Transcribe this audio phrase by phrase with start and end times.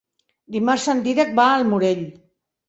[0.55, 2.03] Dimarts en Dídac va al Morell.